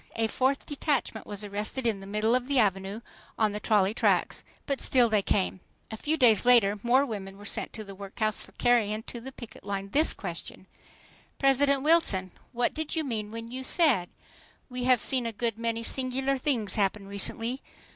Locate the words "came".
5.21-5.59